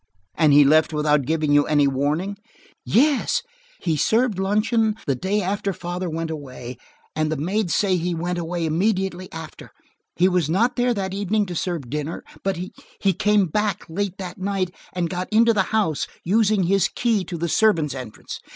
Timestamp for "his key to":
16.63-17.37